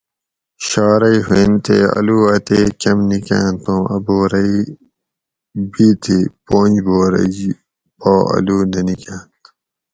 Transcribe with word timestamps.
شارئی 0.67 1.19
ہوئنت 1.27 1.59
تے 1.65 1.77
اۤلو 1.97 2.17
اتیک 2.33 2.69
کۤم 2.81 2.99
نِکاۤنت 3.09 3.63
اُوں 3.71 3.83
اۤ 3.95 4.01
بورئی 4.05 4.57
بی 5.71 5.87
تھی 6.03 6.17
پنج 6.45 6.73
بورئی 6.85 7.45
پا 7.99 8.11
اۤلو 8.33 8.57
نہ 8.71 8.81
نِکانت 8.87 9.41